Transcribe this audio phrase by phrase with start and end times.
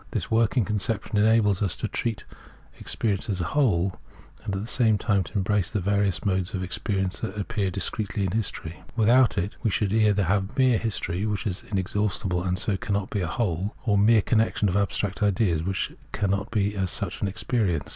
[0.09, 2.25] This working conception enables us to treat
[2.79, 3.97] experience as a whole,
[4.43, 7.69] and at the same time to embrace the various modes of experience as these appear
[7.69, 8.77] discretely in history.
[8.95, 13.21] Without it, we should either have mere history, which is inexhaustible and so cannot be
[13.21, 17.89] a whole, or mere connection of abstract ideas, which cannot as such be experience.